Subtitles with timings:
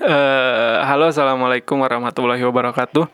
[0.00, 3.04] Uh, halo, assalamualaikum warahmatullahi wabarakatuh.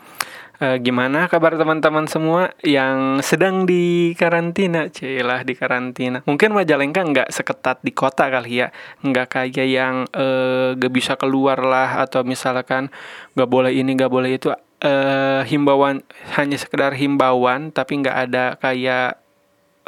[0.63, 4.87] Uh, gimana kabar teman-teman semua yang sedang di karantina?
[4.87, 6.23] Cilah di karantina.
[6.31, 8.71] Mungkin Majalengka nggak seketat di kota kali ya,
[9.03, 12.95] nggak kayak yang uh, gak bisa keluar lah atau misalkan
[13.35, 14.55] nggak boleh ini nggak boleh itu.
[14.79, 16.07] Uh, himbauan
[16.39, 19.19] hanya sekedar himbauan, tapi nggak ada kayak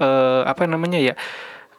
[0.02, 1.14] uh, apa namanya ya?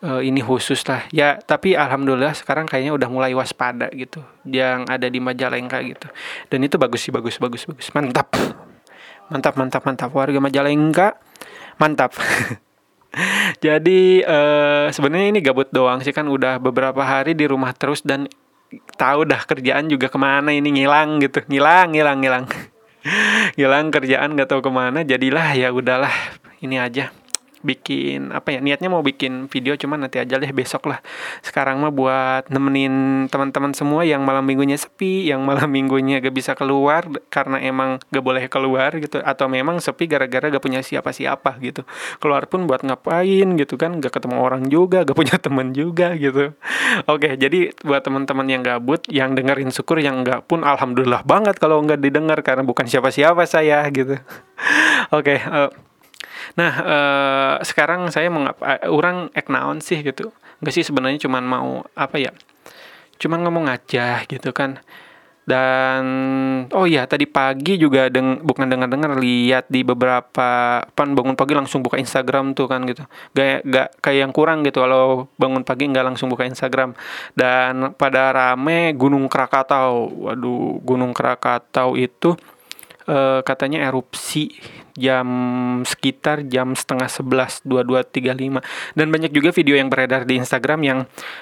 [0.03, 1.05] Uh, ini khusus lah.
[1.11, 4.23] Ya tapi alhamdulillah sekarang kayaknya udah mulai waspada gitu.
[4.47, 6.07] Yang ada di Majalengka gitu.
[6.47, 7.87] Dan itu bagus sih bagus bagus bagus.
[7.91, 8.31] Mantap.
[9.29, 10.09] Mantap mantap mantap.
[10.11, 11.19] Warga Majalengka
[11.79, 12.15] mantap.
[13.65, 16.15] Jadi uh, sebenarnya ini gabut doang sih.
[16.15, 18.29] Kan udah beberapa hari di rumah terus dan
[18.95, 20.69] tahu dah kerjaan juga ke mana ini.
[20.71, 21.43] Ngilang gitu.
[21.49, 22.45] Ngilang ngilang ngilang.
[23.55, 25.07] Ngilang kerjaan gak tahu ke mana.
[25.07, 26.11] Jadilah ya udahlah.
[26.59, 27.15] Ini aja
[27.61, 31.03] bikin apa ya niatnya mau bikin video cuman nanti aja deh besok lah.
[31.43, 36.51] Sekarang mah buat nemenin teman-teman semua yang malam minggunya sepi yang malam minggunya gak bisa
[36.55, 41.83] keluar karena emang gak boleh keluar gitu atau memang sepi gara-gara gak punya siapa-siapa gitu.
[42.23, 46.55] Keluar pun buat ngapain gitu kan gak ketemu orang juga gak punya teman juga gitu.
[47.07, 51.81] Oke jadi buat teman-teman yang gabut yang dengerin syukur yang enggak pun alhamdulillah banget kalau
[51.83, 54.17] nggak didengar karena bukan siapa-siapa saya gitu.
[55.17, 55.69] Oke uh,
[56.57, 60.33] Nah, uh, sekarang saya mengapa uh, orang eknaon sih gitu.
[60.63, 62.31] Enggak sih sebenarnya cuman mau apa ya?
[63.19, 64.81] Cuman ngomong aja gitu kan.
[65.49, 66.05] Dan
[66.77, 71.81] oh iya tadi pagi juga deng bukan dengar-dengar lihat di beberapa pan bangun pagi langsung
[71.81, 73.01] buka Instagram tuh kan gitu.
[73.33, 76.93] Gak gak kayak yang kurang gitu kalau bangun pagi nggak langsung buka Instagram.
[77.33, 80.29] Dan pada rame Gunung Krakatau.
[80.29, 82.37] Waduh, Gunung Krakatau itu
[83.09, 84.53] uh, katanya erupsi
[84.93, 85.27] jam
[85.87, 88.61] sekitar jam setengah sebelas dua dua tiga lima.
[88.93, 90.99] Dan banyak juga video yang beredar di Instagram yang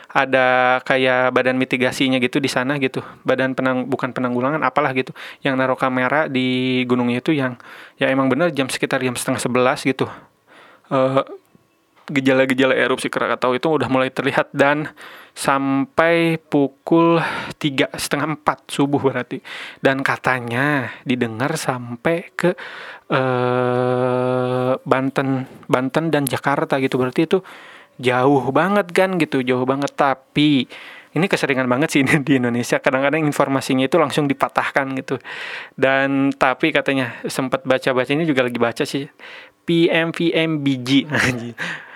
[0.08, 3.04] ada kayak badan mitigasinya gitu di sana gitu.
[3.28, 5.12] Badan penang bukan penanggulangan apalah gitu.
[5.44, 7.60] Yang naruh kamera di gunungnya itu yang
[8.00, 10.08] ya emang bener jam sekitar jam setengah sebelas gitu.
[10.88, 11.20] Uh,
[12.08, 14.95] gejala-gejala erupsi Krakatau itu udah mulai terlihat dan
[15.38, 17.22] sampai pukul
[17.62, 19.44] tiga setengah empat subuh berarti.
[19.84, 22.56] Dan katanya didengar sampai ke
[23.12, 25.30] eh, Banten
[25.68, 26.98] Banten dan Jakarta gitu.
[26.98, 27.44] Berarti itu
[28.00, 29.94] jauh banget kan gitu jauh banget.
[29.94, 30.66] Tapi
[31.14, 32.80] ini keseringan banget sih ini di Indonesia.
[32.80, 35.20] Kadang-kadang informasinya itu langsung dipatahkan gitu.
[35.76, 39.06] Dan tapi katanya sempat baca-baca ini juga lagi baca sih.
[39.68, 40.89] PMVMBG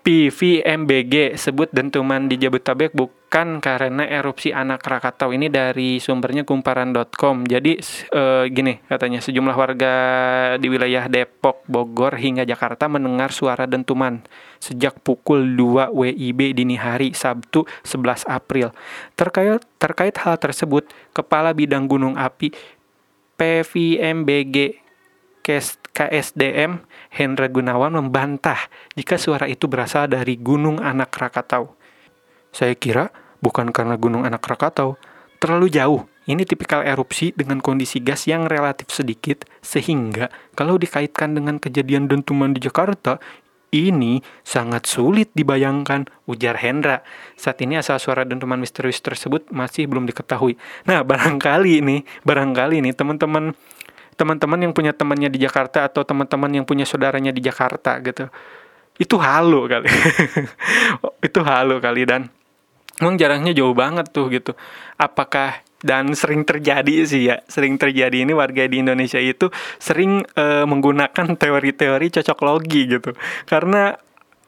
[0.00, 7.44] PVMBG sebut dentuman di Jabodetabek bukan karena erupsi anak Krakatau ini dari sumbernya kumparan.com.
[7.44, 7.76] Jadi
[8.08, 9.94] e, gini katanya sejumlah warga
[10.56, 14.24] di wilayah Depok, Bogor hingga Jakarta mendengar suara dentuman
[14.56, 18.72] sejak pukul 2 WIB dini hari Sabtu 11 April.
[19.14, 22.52] Terkait terkait hal tersebut, Kepala Bidang Gunung Api
[23.36, 24.80] PVMBG
[25.92, 31.74] KSDM Hendra Gunawan membantah jika suara itu berasal dari Gunung Anak Rakatau.
[32.50, 35.00] Saya kira bukan karena Gunung Anak Rakatau,
[35.40, 36.02] terlalu jauh.
[36.28, 42.54] Ini tipikal erupsi dengan kondisi gas yang relatif sedikit, sehingga kalau dikaitkan dengan kejadian dentuman
[42.54, 43.18] di Jakarta,
[43.70, 47.06] ini sangat sulit dibayangkan, ujar Hendra.
[47.38, 50.58] Saat ini asal suara dentuman misterius tersebut masih belum diketahui.
[50.86, 53.54] Nah, barangkali nih, barangkali nih teman-teman
[54.20, 58.28] teman-teman yang punya temannya di Jakarta atau teman-teman yang punya saudaranya di Jakarta gitu.
[59.00, 59.88] Itu halu kali.
[61.32, 62.28] Itu halu kali dan.
[63.00, 64.52] Emang jaraknya jauh banget tuh gitu.
[65.00, 69.48] Apakah dan sering terjadi sih ya sering terjadi ini warga di Indonesia itu
[69.80, 73.16] sering uh, menggunakan teori-teori cocok logi gitu.
[73.48, 73.96] Karena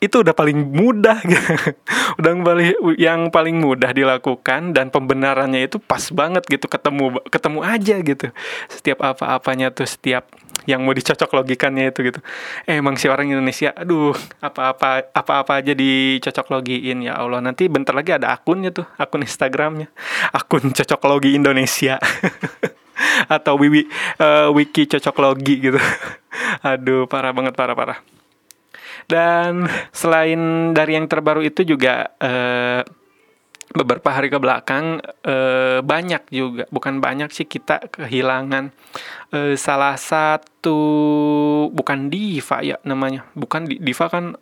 [0.02, 1.22] itu udah paling mudah
[2.18, 2.68] udah paling
[2.98, 8.26] yang paling mudah dilakukan dan pembenarannya itu pas banget gitu ketemu ketemu aja gitu.
[8.66, 10.26] Setiap apa-apanya tuh setiap
[10.66, 12.20] yang mau dicocok logikannya itu gitu.
[12.66, 14.10] Eh, emang si orang Indonesia aduh
[14.42, 17.38] apa-apa apa-apa aja dicocok logiin ya Allah.
[17.38, 19.86] Nanti bentar lagi ada akunnya tuh akun Instagramnya.
[20.34, 22.02] Akun cocok logi Indonesia.
[23.34, 23.86] Atau wiwi
[24.18, 25.78] uh, wiki cocok logi gitu.
[26.74, 28.11] Aduh parah banget parah parah
[29.12, 32.80] dan selain dari yang terbaru itu juga uh,
[33.72, 38.72] beberapa hari ke belakang uh, banyak juga bukan banyak sih kita kehilangan
[39.32, 40.80] uh, salah satu
[41.72, 43.28] bukan diva ya namanya.
[43.32, 44.36] Bukan diva kan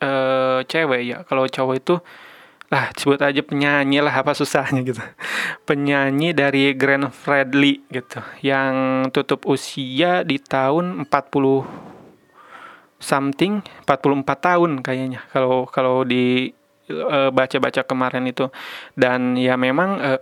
[0.00, 1.18] uh, cewek ya.
[1.28, 1.96] Kalau cowok itu
[2.70, 5.02] lah sebut aja penyanyi lah apa susahnya gitu.
[5.68, 11.89] Penyanyi dari Grand Fredly gitu yang tutup usia di tahun 40
[13.00, 16.52] something 44 tahun kayaknya kalau kalau di
[16.90, 18.50] baca baca-baca kemarin itu.
[18.98, 20.20] Dan ya memang uh,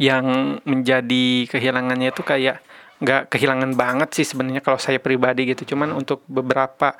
[0.00, 2.64] yang menjadi kehilangannya itu kayak
[3.02, 5.74] nggak kehilangan banget sih sebenarnya kalau saya pribadi gitu.
[5.74, 6.94] Cuman untuk beberapa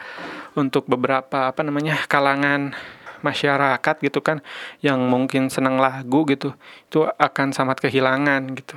[0.59, 2.75] untuk beberapa apa namanya kalangan
[3.23, 4.43] masyarakat gitu kan
[4.83, 6.59] yang mungkin senang lagu gitu
[6.91, 8.75] itu akan sangat kehilangan gitu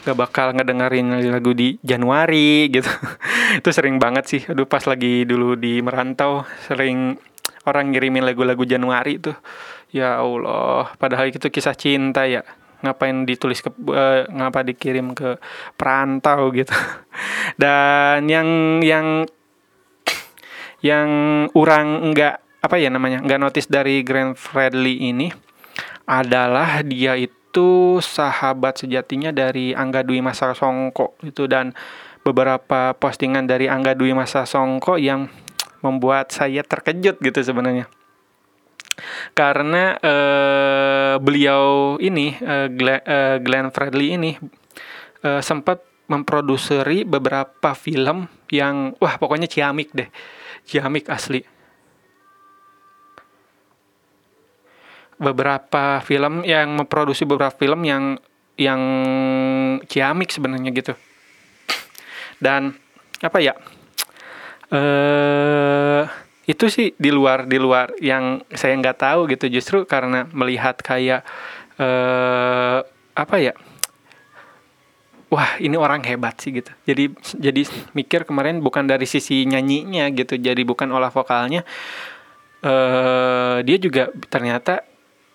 [0.00, 2.88] gak bakal ngedengerin lagu di Januari gitu.
[3.60, 4.42] Itu sering banget sih.
[4.48, 7.20] Aduh pas lagi dulu di merantau sering
[7.68, 9.36] orang ngirimin lagu-lagu Januari tuh.
[9.90, 12.46] Ya Allah padahal itu kisah cinta ya.
[12.80, 15.36] Ngapain ditulis ke uh, ngapa dikirim ke
[15.76, 16.72] perantau gitu.
[17.60, 19.28] Dan yang yang
[20.80, 21.10] yang
[21.52, 25.28] orang enggak apa ya namanya enggak notice dari Grand Fredly ini
[26.08, 27.39] adalah dia itu
[27.98, 31.74] sahabat sejatinya dari Angga Dwi Masa Songko itu dan
[32.22, 35.26] beberapa postingan dari Angga Dwi Masa Songko yang
[35.80, 37.88] membuat saya terkejut gitu sebenarnya.
[39.32, 44.36] Karena uh, beliau ini uh, Glenn, uh, Glenn Fredly ini
[45.24, 45.80] uh, sempat
[46.10, 50.12] memproduseri beberapa film yang wah pokoknya ciamik deh.
[50.68, 51.59] Ciamik asli
[55.20, 58.16] beberapa film yang memproduksi beberapa film yang
[58.56, 58.80] yang
[59.84, 60.92] ciamik sebenarnya gitu.
[62.40, 62.72] Dan
[63.20, 63.52] apa ya
[64.72, 66.04] eh
[66.48, 69.52] itu sih di luar di luar yang saya nggak tahu gitu.
[69.52, 71.20] Justru karena melihat kayak
[71.76, 72.80] eh
[73.12, 73.52] apa ya
[75.28, 76.72] wah ini orang hebat sih gitu.
[76.88, 77.62] Jadi jadi
[77.92, 81.60] mikir kemarin bukan dari sisi nyanyinya gitu jadi bukan olah vokalnya
[82.64, 84.89] eh dia juga ternyata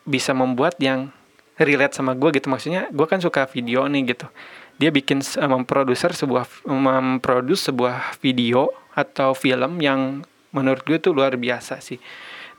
[0.06, 1.10] bisa membuat yang
[1.58, 2.48] relate sama gue gitu.
[2.48, 4.30] Maksudnya gue kan suka video nih gitu.
[4.78, 10.24] Dia bikin uh, memproduser sebuah memproduce sebuah video atau film yang
[10.56, 12.00] menurut gue tuh luar biasa sih.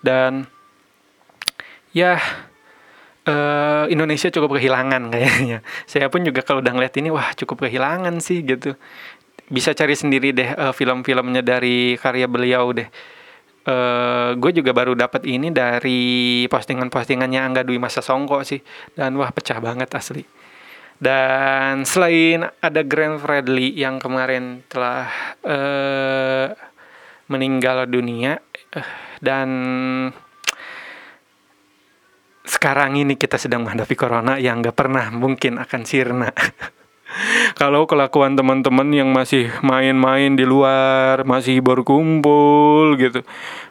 [0.03, 0.45] Dan
[1.97, 2.21] ya
[3.25, 5.59] uh, Indonesia cukup kehilangan kayaknya.
[5.91, 8.75] Saya pun juga kalau udah ngeliat ini wah cukup kehilangan sih gitu.
[9.47, 12.91] Bisa cari sendiri deh uh, film-filmnya dari karya beliau deh
[13.67, 18.63] Uh, gue juga baru dapat ini dari postingan-postingannya Angga Dwi Masa Songko sih
[18.95, 20.23] dan wah pecah banget asli
[20.97, 25.11] dan selain ada Grand Fredly yang kemarin telah
[25.45, 26.49] uh,
[27.29, 28.41] meninggal dunia
[28.73, 28.91] uh,
[29.21, 29.49] dan
[32.47, 36.31] sekarang ini kita sedang menghadapi corona yang gak pernah mungkin akan sirna.
[37.61, 43.25] Kalau kelakuan teman-teman yang masih main-main di luar, masih berkumpul gitu,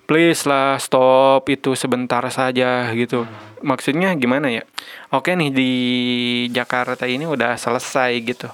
[0.09, 3.25] please lah stop itu sebentar saja gitu.
[3.65, 4.63] Maksudnya gimana ya?
[5.13, 5.71] Oke nih di
[6.53, 8.49] Jakarta ini udah selesai gitu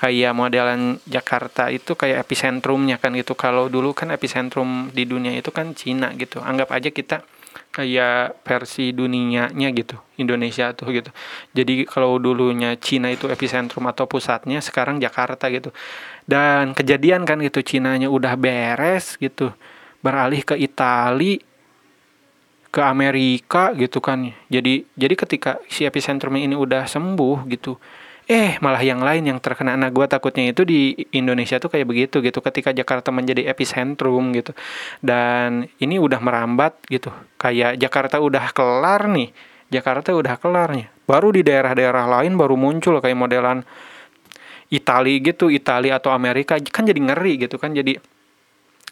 [0.00, 3.36] kayak modelan Jakarta itu kayak epicentrumnya kan gitu.
[3.36, 6.40] Kalau dulu kan epicentrum di dunia itu kan Cina gitu.
[6.40, 7.20] Anggap aja kita
[7.70, 9.96] kayak versi dunianya gitu.
[10.18, 11.10] Indonesia tuh gitu.
[11.54, 15.70] Jadi kalau dulunya Cina itu epicentrum atau pusatnya, sekarang Jakarta gitu.
[16.26, 19.54] Dan kejadian kan gitu Cinanya udah beres gitu.
[20.02, 21.40] Beralih ke Itali
[22.70, 24.30] ke Amerika gitu kan.
[24.50, 27.78] Jadi jadi ketika si epicentrum ini udah sembuh gitu
[28.30, 29.74] eh malah yang lain yang terkena.
[29.74, 32.38] Nah gue takutnya itu di Indonesia tuh kayak begitu gitu.
[32.38, 34.54] Ketika Jakarta menjadi epicentrum gitu.
[35.02, 37.10] Dan ini udah merambat gitu.
[37.34, 39.34] Kayak Jakarta udah kelar nih.
[39.74, 40.86] Jakarta udah kelar nih.
[41.10, 43.66] Baru di daerah-daerah lain baru muncul kayak modelan
[44.70, 45.50] Itali gitu.
[45.50, 46.54] Italia atau Amerika.
[46.70, 47.74] Kan jadi ngeri gitu kan.
[47.74, 47.98] Jadi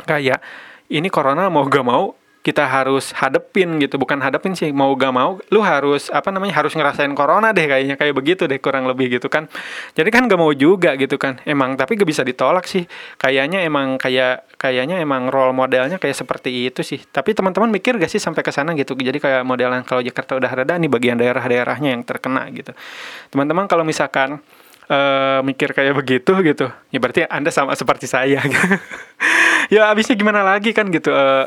[0.02, 0.42] kayak
[0.90, 2.10] ini corona mau gak mau
[2.48, 4.00] kita harus hadepin gitu.
[4.00, 8.00] Bukan hadepin sih mau gak mau lu harus apa namanya harus ngerasain corona deh kayaknya.
[8.00, 9.52] Kayak begitu deh kurang lebih gitu kan.
[9.92, 11.36] Jadi kan gak mau juga gitu kan.
[11.44, 12.88] Emang tapi gak bisa ditolak sih.
[13.20, 17.04] Kayaknya emang kayak kayaknya emang role modelnya kayak seperti itu sih.
[17.04, 18.96] Tapi teman-teman mikir gak sih sampai ke sana gitu?
[18.96, 22.72] Jadi kayak modelan kalau Jakarta udah reda nih bagian daerah-daerahnya yang terkena gitu.
[23.28, 24.40] Teman-teman kalau misalkan
[24.88, 28.40] uh, mikir kayak begitu gitu ya berarti anda sama seperti saya.
[29.68, 31.44] Ya abisnya gimana lagi kan gitu uh,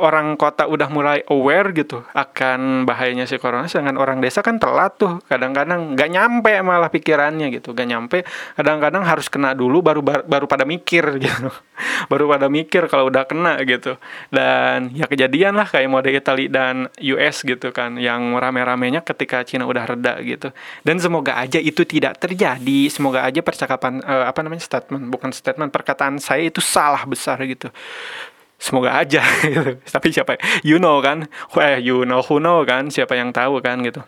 [0.00, 4.96] orang kota udah mulai aware gitu akan bahayanya si corona sedangkan orang desa kan telat
[4.96, 5.20] tuh.
[5.26, 7.76] Kadang-kadang nggak nyampe malah pikirannya gitu.
[7.76, 8.18] Nggak nyampe
[8.56, 11.50] kadang-kadang harus kena dulu baru baru pada mikir gitu.
[12.10, 13.94] Baru pada mikir kalau udah kena gitu.
[14.34, 19.62] Dan ya kejadian lah kayak mode Italia dan US gitu kan yang rame-ramenya ketika Cina
[19.62, 20.50] udah reda gitu.
[20.82, 22.90] Dan semoga aja itu tidak terjadi.
[22.90, 27.70] Semoga aja percakapan uh, apa namanya statement bukan statement perkataan saya itu salah besar gitu
[28.58, 29.78] semoga aja gitu.
[29.80, 30.36] Tapi siapa
[30.66, 31.30] you know kan?
[31.56, 32.90] Eh you know who know kan?
[32.90, 34.02] Siapa yang tahu kan gitu.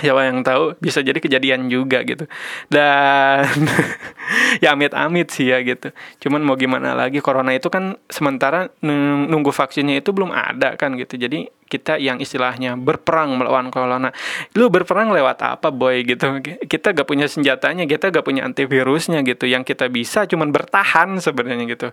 [0.00, 2.24] siapa yang tahu bisa jadi kejadian juga gitu
[2.72, 3.44] dan
[4.64, 5.92] ya amit-amit sih ya gitu
[6.24, 11.20] cuman mau gimana lagi corona itu kan sementara nunggu vaksinnya itu belum ada kan gitu
[11.20, 14.10] jadi kita yang istilahnya berperang melawan corona.
[14.58, 16.42] Lu berperang lewat apa boy gitu.
[16.66, 19.46] Kita gak punya senjatanya, kita gak punya antivirusnya gitu.
[19.46, 21.88] Yang kita bisa cuman bertahan sebenarnya gitu.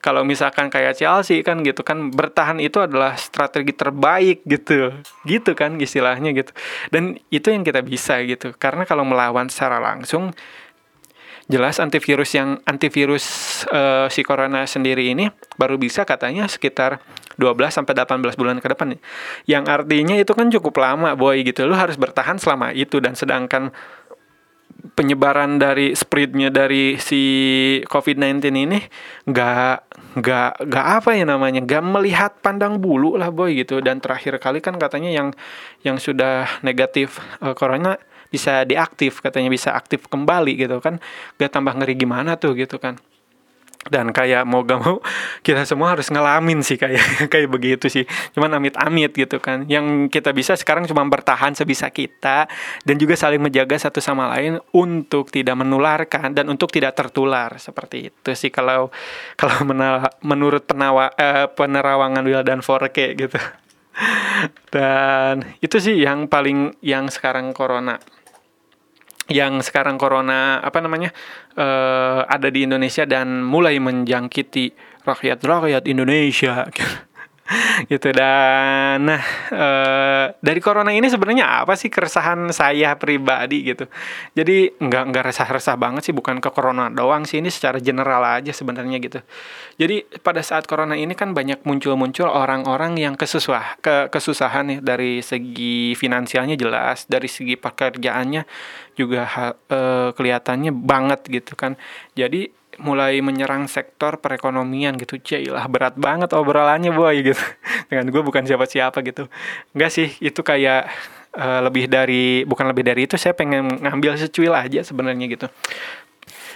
[0.00, 4.96] Kalau misalkan kayak Chelsea kan gitu kan bertahan itu adalah strategi terbaik gitu.
[5.28, 6.56] Gitu kan istilahnya gitu.
[6.88, 8.56] Dan itu yang kita bisa gitu.
[8.56, 10.32] Karena kalau melawan secara langsung
[11.48, 13.24] jelas antivirus yang antivirus
[13.72, 17.00] uh, si corona sendiri ini baru bisa katanya sekitar
[17.40, 18.98] 12 sampai 18 bulan ke depan.
[19.48, 21.64] Yang artinya itu kan cukup lama boy gitu.
[21.64, 23.72] Lu harus bertahan selama itu dan sedangkan
[24.94, 27.22] penyebaran dari spreadnya dari si
[27.86, 28.78] COVID-19 ini
[29.26, 29.76] nggak
[30.18, 34.62] nggak nggak apa ya namanya nggak melihat pandang bulu lah boy gitu dan terakhir kali
[34.62, 35.28] kan katanya yang
[35.82, 41.00] yang sudah negatif uh, corona bisa diaktif katanya bisa aktif kembali gitu kan.
[41.40, 43.00] Gak tambah ngeri gimana tuh gitu kan.
[43.88, 44.98] Dan kayak mau gak mau
[45.46, 47.00] kita semua harus ngalamin sih kayak
[47.32, 48.04] kayak begitu sih.
[48.36, 49.64] Cuman amit-amit gitu kan.
[49.70, 52.50] Yang kita bisa sekarang cuma bertahan sebisa kita
[52.84, 57.56] dan juga saling menjaga satu sama lain untuk tidak menularkan dan untuk tidak tertular.
[57.56, 58.92] Seperti itu sih kalau
[59.40, 59.64] kalau
[60.20, 63.40] menurut penawa, eh, penerawangan Will dan Forke gitu.
[64.70, 67.98] Dan itu sih yang paling yang sekarang corona
[69.28, 71.12] yang sekarang corona apa namanya
[71.60, 74.72] uh, ada di Indonesia dan mulai menjangkiti
[75.04, 76.64] rakyat-rakyat Indonesia
[77.92, 79.66] gitu dan nah e,
[80.38, 83.88] dari corona ini sebenarnya apa sih keresahan saya pribadi gitu?
[84.36, 88.52] Jadi nggak nggak resah-resah banget sih bukan ke corona doang sih ini secara general aja
[88.52, 89.20] sebenarnya gitu.
[89.80, 95.12] Jadi pada saat corona ini kan banyak muncul-muncul orang-orang yang kesusah ke kesusahan nih dari
[95.24, 98.42] segi finansialnya jelas dari segi pekerjaannya
[98.98, 99.80] juga e,
[100.12, 101.78] kelihatannya banget gitu kan.
[102.18, 105.18] Jadi mulai menyerang sektor perekonomian gitu.
[105.50, 107.42] Lah berat banget obrolannya boy gitu.
[107.90, 109.26] Dengan gue bukan siapa-siapa gitu.
[109.74, 110.88] Enggak sih itu kayak
[111.34, 115.46] uh, lebih dari bukan lebih dari itu saya pengen ngambil secuil aja sebenarnya gitu.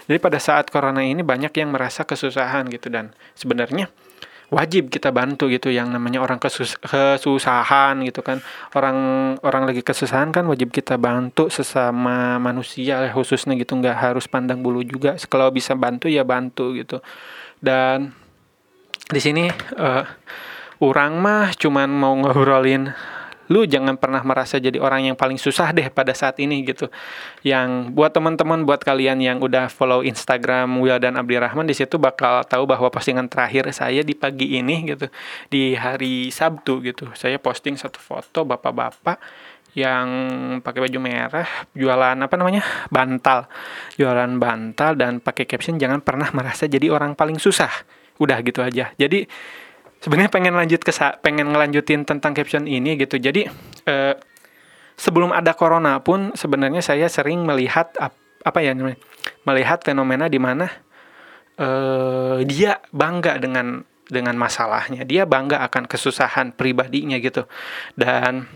[0.06, 3.86] Jadi pada saat corona ini banyak yang merasa kesusahan gitu dan sebenarnya
[4.52, 8.44] wajib kita bantu gitu yang namanya orang kesus kesusahan gitu kan.
[8.76, 8.96] Orang
[9.40, 13.80] orang lagi kesusahan kan wajib kita bantu sesama manusia khususnya gitu.
[13.80, 15.16] Nggak harus pandang bulu juga.
[15.16, 17.00] Kalau bisa bantu ya bantu gitu.
[17.56, 18.12] Dan
[19.08, 19.48] di sini
[19.80, 20.04] uh,
[20.84, 22.92] orang mah cuman mau ngobrolin
[23.52, 26.88] lu jangan pernah merasa jadi orang yang paling susah deh pada saat ini gitu.
[27.44, 32.00] Yang buat teman-teman buat kalian yang udah follow Instagram Will dan Abdi Rahman di situ
[32.00, 35.12] bakal tahu bahwa postingan terakhir saya di pagi ini gitu
[35.52, 37.12] di hari Sabtu gitu.
[37.12, 39.20] Saya posting satu foto bapak-bapak
[39.72, 40.08] yang
[40.60, 42.60] pakai baju merah jualan apa namanya
[42.92, 43.48] bantal
[43.96, 47.72] jualan bantal dan pakai caption jangan pernah merasa jadi orang paling susah
[48.20, 49.24] udah gitu aja jadi
[50.02, 50.90] sebenarnya pengen lanjut ke
[51.22, 53.22] pengen ngelanjutin tentang caption ini gitu.
[53.22, 53.46] Jadi
[53.86, 54.14] eh,
[54.98, 58.98] sebelum ada corona pun sebenarnya saya sering melihat ap, apa ya namanya
[59.46, 60.66] melihat fenomena di mana
[61.54, 65.06] eh, dia bangga dengan dengan masalahnya.
[65.06, 67.46] Dia bangga akan kesusahan pribadinya gitu.
[67.94, 68.50] Dan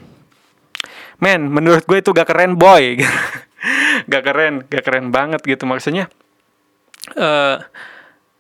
[1.23, 2.99] men menurut gue itu gak keren boy.
[4.13, 5.65] Gak keren gak keren banget gitu.
[5.67, 6.13] Maksudnya
[7.19, 7.59] uh,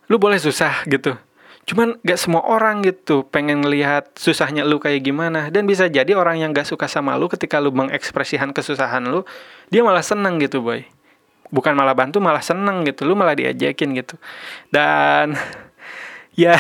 [0.06, 1.16] lu boleh susah gitu
[1.66, 5.50] Cuman gak semua orang gitu pengen ngelihat susahnya lu kayak gimana.
[5.50, 9.26] Dan bisa jadi orang yang gak suka sama lu ketika lu mengekspresikan kesusahan lu,
[9.66, 10.86] dia malah seneng gitu boy.
[11.50, 13.02] Bukan malah bantu, malah seneng gitu.
[13.02, 14.14] Lu malah diajakin gitu.
[14.70, 15.34] Dan
[16.42, 16.54] ya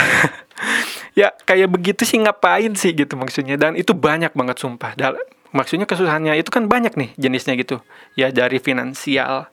[1.20, 3.54] ya kayak begitu sih ngapain sih gitu maksudnya.
[3.54, 4.98] Dan itu banyak banget sumpah.
[5.54, 7.78] maksudnya kesusahannya itu kan banyak nih jenisnya gitu.
[8.18, 9.46] Ya dari finansial,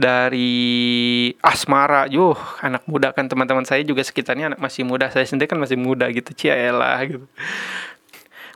[0.00, 2.08] dari asmara.
[2.08, 5.12] Yuh anak muda kan teman-teman saya juga sekitarnya anak masih muda.
[5.12, 6.32] Saya sendiri kan masih muda gitu.
[6.32, 7.28] Cialah gitu.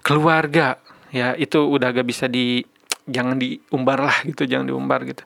[0.00, 0.80] Keluarga.
[1.12, 2.64] Ya itu udah gak bisa di
[3.04, 5.22] jangan diumbar lah gitu jangan diumbar gitu.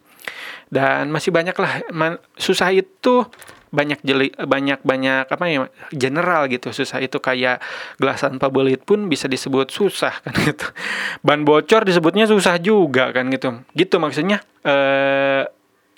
[0.68, 1.87] Dan masih banyak lah.
[1.94, 3.25] Man, susah itu
[3.68, 6.75] banyak jeli banyak banyak apa ya general gitu.
[6.75, 7.62] Susah itu kayak
[7.96, 10.66] gelasan pabelit pun bisa disebut susah kan gitu.
[11.22, 13.62] Ban bocor disebutnya susah juga kan gitu.
[13.72, 15.46] Gitu maksudnya eh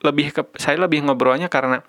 [0.00, 1.84] lebih ke saya lebih ngobrolnya karena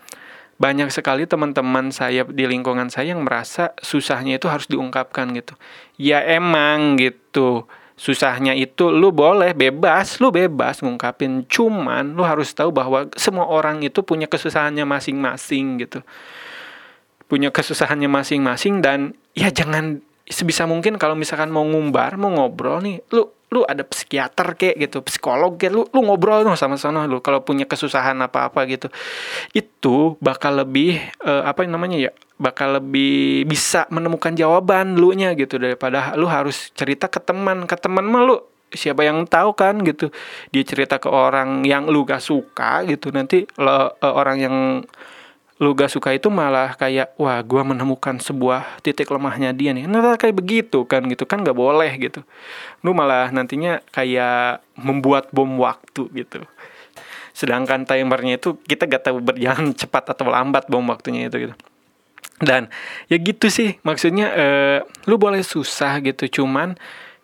[0.62, 5.58] banyak sekali teman-teman saya di lingkungan saya yang merasa susahnya itu harus diungkapkan gitu.
[5.98, 7.66] Ya emang gitu.
[7.98, 11.50] Susahnya itu lu boleh bebas, lu bebas ngungkapin.
[11.50, 16.06] Cuman lu harus tahu bahwa semua orang itu punya kesusahannya masing-masing gitu.
[17.26, 23.02] Punya kesusahannya masing-masing dan ya jangan sebisa mungkin kalau misalkan mau ngumbar, mau ngobrol nih,
[23.10, 27.20] lu lu ada psikiater kayak gitu psikolog kayak lu lu ngobrol tuh sama sana lu
[27.20, 28.88] kalau punya kesusahan apa apa gitu.
[29.52, 35.60] Itu bakal lebih uh, apa namanya ya bakal lebih bisa menemukan jawaban lu nya gitu
[35.60, 37.68] daripada lu harus cerita ke teman.
[37.68, 38.36] Ke teman mah lu
[38.72, 40.08] siapa yang tahu kan gitu.
[40.56, 43.12] Dia cerita ke orang yang lu gak suka gitu.
[43.12, 44.56] Nanti lo, uh, orang yang
[45.62, 49.86] lu gak suka itu malah kayak wah gue menemukan sebuah titik lemahnya dia nih.
[49.86, 52.26] Nah kayak begitu kan gitu kan gak boleh gitu.
[52.82, 56.42] Lu malah nantinya kayak membuat bom waktu gitu.
[57.38, 61.56] Sedangkan timernya itu kita gak tahu berjalan cepat atau lambat bom waktunya itu gitu.
[62.42, 62.74] Dan
[63.06, 66.42] ya gitu sih maksudnya eh, lu boleh susah gitu.
[66.42, 66.74] Cuman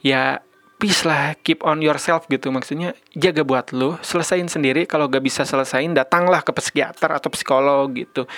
[0.06, 0.46] ya
[0.78, 2.54] peace lah keep on yourself gitu.
[2.54, 4.86] Maksudnya jaga buat lu selesain sendiri.
[4.86, 8.30] Kalau gak bisa selesain datanglah ke psikiater atau psikolog gitu.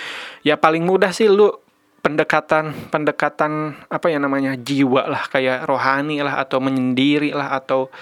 [0.44, 1.52] Ya paling mudah sih lu
[2.00, 5.28] pendekatan pendekatan apa ya namanya jiwa lah.
[5.28, 7.92] Kayak rohani lah atau menyendiri lah atau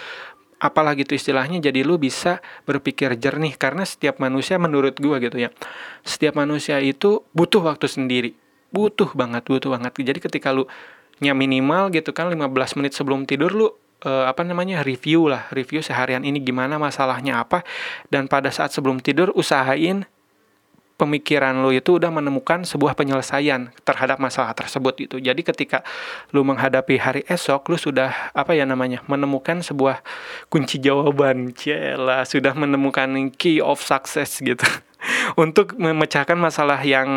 [0.62, 1.59] apalah gitu istilahnya.
[1.59, 3.59] Jadi lu bisa berpikir jernih.
[3.59, 5.50] Karena setiap manusia menurut gua gitu ya
[6.07, 8.38] setiap manusia itu butuh waktu sendiri.
[8.71, 9.99] Butuh banget butuh banget.
[9.99, 10.71] Jadi ketika lu
[11.18, 13.75] nya minimal gitu kan 15 menit sebelum tidur lu
[14.05, 17.67] uh, apa namanya review lah review seharian ini gimana masalahnya apa
[18.12, 20.07] dan pada saat sebelum tidur usahain
[20.99, 25.17] pemikiran lo itu udah menemukan sebuah penyelesaian terhadap masalah tersebut itu.
[25.23, 25.87] Jadi ketika
[26.35, 30.02] lu menghadapi hari esok, lu sudah apa ya namanya menemukan sebuah
[30.50, 34.67] kunci jawaban, cila sudah menemukan key of success gitu
[35.43, 37.09] untuk memecahkan masalah yang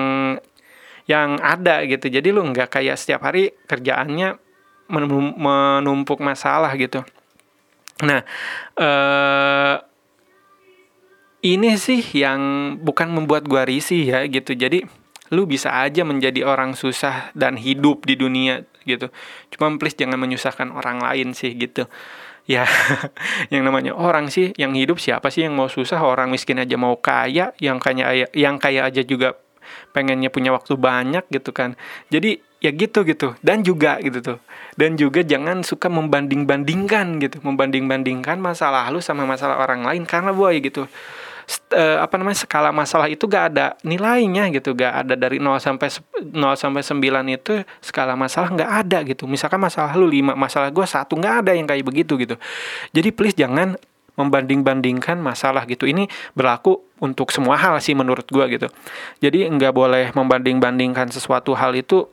[1.10, 2.06] yang ada gitu.
[2.06, 4.51] Jadi lu nggak kayak setiap hari kerjaannya
[4.92, 7.02] menumpuk masalah gitu.
[8.04, 8.22] Nah,
[8.76, 9.76] eh,
[11.42, 14.54] ini sih yang bukan membuat gua risih ya gitu.
[14.54, 14.86] Jadi
[15.32, 19.08] lu bisa aja menjadi orang susah dan hidup di dunia gitu.
[19.56, 21.88] Cuma please jangan menyusahkan orang lain sih gitu.
[22.50, 22.66] Ya,
[23.54, 26.02] yang namanya orang sih yang hidup siapa sih yang mau susah?
[26.04, 29.38] Orang miskin aja mau kaya, yang kaya yang kaya aja juga
[29.96, 31.80] pengennya punya waktu banyak gitu kan.
[32.12, 33.34] Jadi ya gitu gitu.
[33.42, 34.38] Dan juga gitu tuh.
[34.78, 37.42] Dan juga jangan suka membanding bandingkan gitu.
[37.42, 40.86] Membanding bandingkan masalah lu sama masalah orang lain karena boy gitu.
[41.74, 44.72] Uh, apa namanya skala masalah itu gak ada nilainya gitu.
[44.78, 49.26] Gak ada dari 0 sampai 0 sampai 9 itu skala masalah gak ada gitu.
[49.28, 52.40] Misalkan masalah lu 5 masalah gue satu gak ada yang kayak begitu gitu.
[52.96, 53.76] Jadi please jangan
[54.16, 55.90] membanding-bandingkan masalah gitu.
[55.90, 56.06] Ini
[56.38, 58.68] berlaku untuk semua hal sih menurut gue gitu.
[59.24, 62.06] Jadi nggak boleh membanding-bandingkan sesuatu hal itu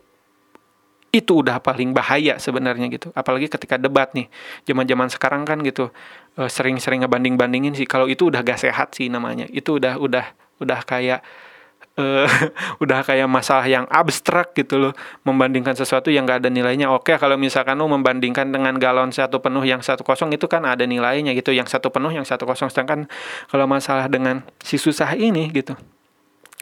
[1.09, 3.09] itu udah paling bahaya sebenarnya gitu.
[3.16, 4.29] Apalagi ketika debat nih
[4.68, 5.88] zaman-zaman sekarang kan gitu
[6.37, 7.88] eh, sering-sering ngebanding-bandingin sih.
[7.88, 9.49] Kalau itu udah gak sehat sih namanya.
[9.49, 10.25] Itu udah udah
[10.61, 11.25] udah kayak
[11.97, 12.29] uh,
[12.83, 14.92] udah kayak masalah yang abstrak gitu loh.
[15.25, 16.92] Membandingkan sesuatu yang gak ada nilainya.
[16.92, 20.85] Oke kalau misalkan lo membandingkan dengan galon satu penuh yang satu kosong itu kan ada
[20.85, 21.57] nilainya gitu.
[21.57, 22.68] Yang satu penuh yang satu kosong.
[22.68, 23.09] Sedangkan
[23.49, 25.73] kalau masalah dengan si susah ini gitu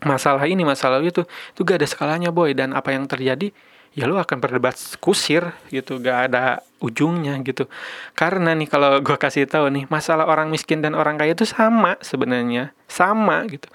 [0.04, 2.52] masalah ini masalah itu itu gak ada skalanya boy.
[2.52, 3.50] Dan apa yang terjadi
[3.96, 7.64] ya lu akan berdebat kusir gitu gak ada ujungnya gitu.
[8.12, 11.96] Karena nih kalau gue kasih tahu nih masalah orang miskin dan orang kaya itu sama
[12.04, 13.66] sebenarnya sama gitu.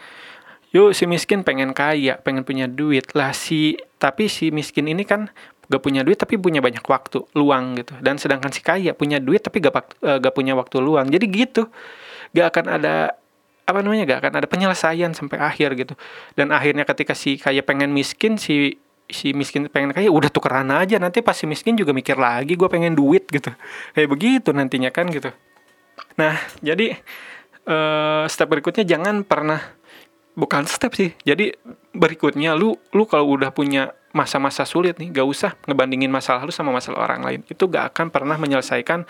[0.71, 3.09] Yuk si miskin pengen kaya pengen punya duit.
[3.17, 5.33] Lah si tapi si miskin ini kan
[5.65, 7.97] gak punya duit tapi punya banyak waktu luang gitu.
[7.97, 9.73] Dan sedangkan si kaya punya duit tapi gak,
[10.05, 11.09] uh, gak punya waktu luang.
[11.09, 11.65] Jadi gitu.
[12.37, 13.17] Gak akan ada
[13.65, 15.97] apa namanya gak akan ada penyelesaian sampai akhir gitu.
[16.37, 18.77] Dan akhirnya ketika si kaya pengen miskin si
[19.11, 22.69] si miskin pengen kaya udah tukeran aja nanti pas si miskin juga mikir lagi gue
[22.71, 23.51] pengen duit gitu.
[23.95, 25.29] Kayak begitu nantinya kan gitu.
[26.17, 26.97] Nah jadi
[27.67, 29.59] uh, step berikutnya jangan pernah
[30.31, 31.51] bukan step sih jadi
[31.91, 36.71] berikutnya lu lu kalau udah punya masa-masa sulit nih gak usah ngebandingin masalah lu sama
[36.75, 37.41] masalah orang lain.
[37.47, 39.07] Itu gak akan pernah menyelesaikan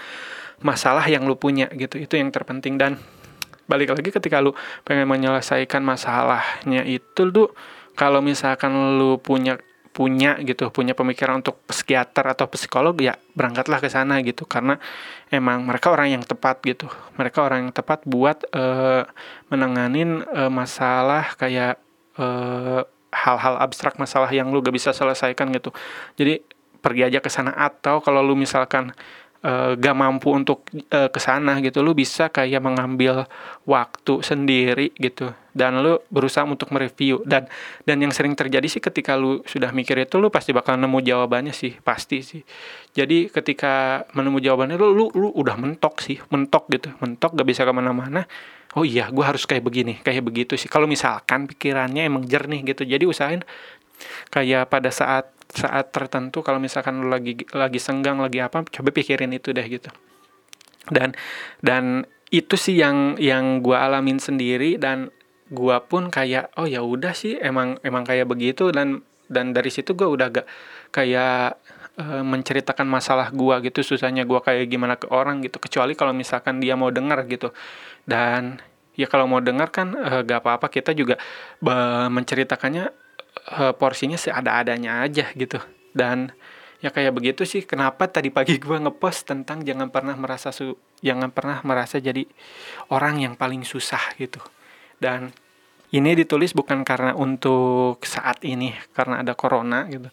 [0.61, 1.97] masalah yang lu punya gitu.
[1.97, 2.77] Itu yang terpenting.
[2.77, 3.01] Dan
[3.65, 4.53] balik lagi ketika lu
[4.85, 7.49] pengen menyelesaikan masalahnya itu tuh
[7.97, 9.57] kalau misalkan lu punya
[9.91, 14.47] punya gitu punya pemikiran untuk psikiater atau psikolog ya berangkatlah ke sana gitu.
[14.47, 14.79] Karena
[15.27, 16.87] emang mereka orang yang tepat gitu.
[17.19, 19.03] Mereka orang yang tepat buat uh,
[19.51, 21.77] menanganin uh, masalah kayak
[22.21, 25.75] hal hal-hal abstrak masalah yang lu gak bisa selesaikan gitu.
[26.15, 26.39] Jadi
[26.79, 27.51] pergi aja ke sana.
[27.55, 28.95] Atau kalau lu misalkan
[29.45, 31.81] uh, gak mampu untuk uh, ke sana gitu.
[31.81, 33.25] Lu bisa kayak mengambil
[33.65, 35.33] waktu sendiri gitu.
[35.51, 37.21] Dan lu berusaha untuk mereview.
[37.27, 37.49] Dan
[37.83, 41.53] dan yang sering terjadi sih ketika lu sudah mikir itu lu pasti bakal nemu jawabannya
[41.53, 41.77] sih.
[41.81, 42.41] Pasti sih.
[42.95, 46.21] Jadi ketika menemu jawabannya lu lu, lu udah mentok sih.
[46.31, 46.89] Mentok gitu.
[47.03, 48.25] Mentok gak bisa ke mana-mana.
[48.71, 50.71] Oh iya gue harus kayak begini kayak begitu sih.
[50.71, 52.87] Kalau misalkan pikirannya emang jernih gitu.
[52.87, 53.43] Jadi usahain
[54.31, 59.35] kayak pada saat saat tertentu kalau misalkan lu lagi lagi senggang lagi apa coba pikirin
[59.35, 59.91] itu deh gitu.
[60.87, 61.13] Dan
[61.61, 65.11] dan itu sih yang yang gue alamin sendiri dan
[65.51, 69.95] gue pun kayak oh ya udah sih emang emang kayak begitu dan dan dari situ
[69.95, 70.47] gue udah gak
[70.95, 71.59] kayak
[71.99, 76.59] e, menceritakan masalah gue gitu susahnya gue kayak gimana ke orang gitu kecuali kalau misalkan
[76.59, 77.55] dia mau dengar gitu.
[78.03, 78.59] Dan
[78.95, 81.15] ya kalau mau dengar kan e, gak apa-apa kita juga
[81.63, 81.75] e,
[82.11, 83.00] menceritakannya
[83.47, 85.57] e, porsinya seada-adanya aja gitu.
[85.91, 86.31] Dan
[86.81, 90.73] ya kayak begitu sih kenapa tadi pagi gue ngepost tentang jangan pernah merasa su
[91.05, 92.25] jangan pernah merasa jadi
[92.89, 94.41] orang yang paling susah gitu.
[95.01, 95.33] Dan
[95.91, 100.07] ini ditulis bukan karena untuk saat ini karena ada corona gitu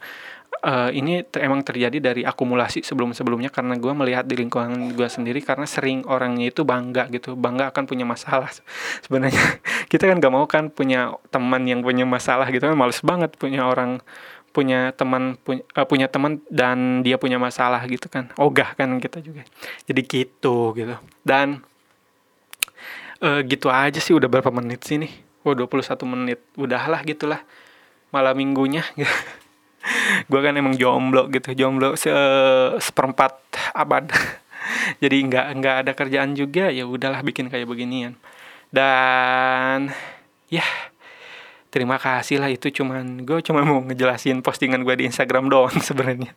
[0.63, 5.67] uh, ini emang terjadi dari akumulasi sebelum-sebelumnya karena gue melihat di lingkungan gue sendiri karena
[5.67, 8.51] sering orangnya itu bangga gitu bangga akan punya masalah.
[9.05, 9.61] Sebenarnya
[9.93, 13.67] kita kan gak mau kan punya teman yang punya masalah gitu kan males banget punya
[13.67, 14.03] orang
[14.51, 18.33] punya teman punya uh, punya teman dan dia punya masalah gitu kan.
[18.41, 19.47] Ogah kan kita juga.
[19.87, 20.97] Jadi gitu gitu.
[21.23, 21.63] Dan
[23.23, 25.13] uh, gitu aja sih udah berapa menit sih nih?
[25.47, 26.41] Oh 21 menit.
[26.59, 27.45] Udahlah gitulah.
[28.09, 28.83] Malam minggunya
[30.31, 32.11] gue kan emang jomblo gitu jomblo se
[32.83, 33.39] seperempat
[33.75, 34.09] abad.
[35.03, 38.19] Jadi nggak nggak ada kerjaan juga ya udahlah bikin kayak beginian.
[38.69, 39.93] Dan
[40.53, 40.65] ya
[41.69, 46.33] terima kasih lah itu cuman gue cuma mau ngejelasin postingan gue di Instagram doang sebenarnya.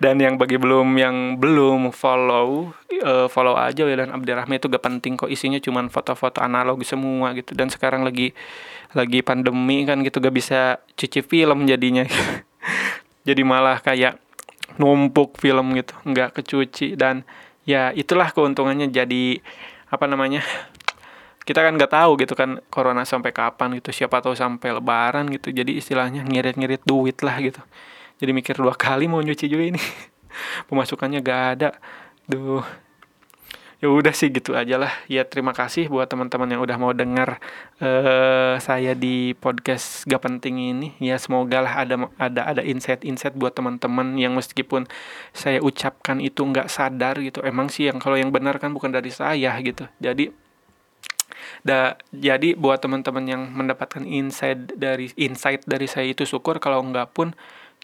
[0.00, 2.72] Dan yang bagi belum yang belum follow
[3.04, 7.32] uh, follow aja ya dan Abdirrahman itu gak penting kok isinya cuman foto-foto analog semua
[7.36, 7.52] gitu.
[7.56, 8.32] Dan sekarang lagi
[8.90, 12.04] lagi pandemi kan gitu gak bisa cuci film jadinya
[13.28, 14.20] jadi malah kayak
[14.76, 16.96] numpuk film gitu nggak kecuci.
[16.96, 17.26] Dan
[17.68, 19.38] ya itulah keuntungannya jadi
[19.90, 20.40] apa namanya
[21.44, 25.50] kita kan nggak tahu gitu kan corona sampai kapan gitu siapa tahu sampai lebaran gitu.
[25.50, 27.60] Jadi istilahnya ngirit-ngirit duit lah gitu.
[28.20, 29.80] Jadi mikir dua kali mau nyuci juga ini.
[30.68, 31.70] Pemasukannya gak ada.
[32.28, 32.62] Duh
[33.80, 34.92] ya udah sih gitu aja lah.
[35.08, 37.40] Ya terima kasih buat teman-teman yang udah mau dengar
[37.80, 40.88] uh, saya di podcast gak penting ini.
[41.00, 44.84] Ya semoga lah ada ada ada insight-insight buat teman-teman yang meskipun
[45.32, 47.40] saya ucapkan itu nggak sadar gitu.
[47.40, 49.88] Emang sih yang kalau yang benar kan bukan dari saya gitu.
[49.98, 50.30] Jadi
[51.60, 56.56] Da, jadi buat teman-teman yang mendapatkan insight dari insight dari saya itu syukur.
[56.56, 57.36] Kalau enggak pun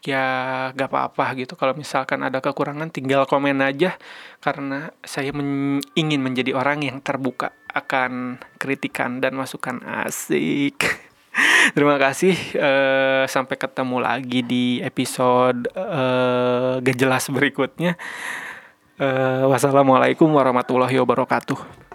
[0.06, 0.26] ya
[0.72, 1.58] gak apa-apa gitu.
[1.58, 3.98] Kalau misalkan ada kekurangan tinggal komen aja.
[4.38, 9.82] Karena saya men ingin menjadi orang yang terbuka akan kritikan dan masukan.
[9.82, 10.80] Asik.
[11.76, 17.98] Terima kasih uh, sampai ketemu lagi di episode uh, gak jelas berikutnya.
[18.96, 21.85] Uh, wassalamualaikum warahmatullahi wabarakatuh